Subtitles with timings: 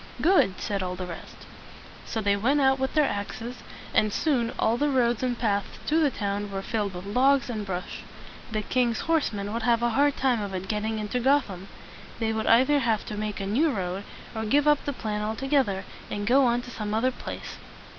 [0.21, 1.45] "Good!" said all the rest.
[2.07, 3.57] So they went out with their axes,
[3.93, 7.63] and soon all the roads and paths to the town were filled with logs and
[7.63, 8.01] brush.
[8.51, 11.67] The king's horse men would have a hard time of it getting into Gotham.
[12.17, 14.03] They would either have to make a new road,
[14.35, 17.11] or give up the plan al to geth er, and go on to some other
[17.11, 17.57] place.